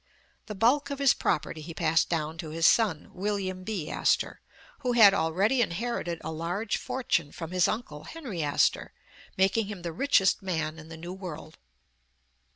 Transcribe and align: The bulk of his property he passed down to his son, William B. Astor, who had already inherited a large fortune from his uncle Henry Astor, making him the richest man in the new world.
The 0.47 0.55
bulk 0.55 0.89
of 0.89 0.97
his 0.97 1.13
property 1.13 1.61
he 1.61 1.75
passed 1.75 2.09
down 2.09 2.39
to 2.39 2.49
his 2.49 2.65
son, 2.65 3.11
William 3.13 3.63
B. 3.63 3.87
Astor, 3.91 4.41
who 4.79 4.93
had 4.93 5.13
already 5.13 5.61
inherited 5.61 6.19
a 6.23 6.31
large 6.31 6.77
fortune 6.77 7.31
from 7.31 7.51
his 7.51 7.67
uncle 7.67 8.05
Henry 8.05 8.41
Astor, 8.41 8.93
making 9.37 9.67
him 9.67 9.83
the 9.83 9.93
richest 9.93 10.41
man 10.41 10.79
in 10.79 10.89
the 10.89 10.97
new 10.97 11.13
world. 11.13 11.59